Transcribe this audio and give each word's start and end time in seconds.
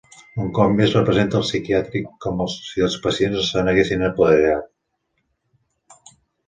Un 0.43 0.47
cop 0.59 0.71
més 0.77 0.95
representa 0.97 1.37
el 1.41 1.45
psiquiàtric 1.47 2.09
com 2.27 2.43
si 2.55 2.87
els 2.89 2.97
pacients 3.05 3.45
se 3.53 3.67
n'haguessin 3.69 4.09
apoderat. 4.09 6.11